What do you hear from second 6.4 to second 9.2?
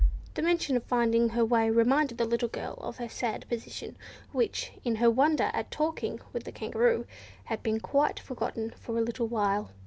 the Kangaroo, had been quite forgotten for a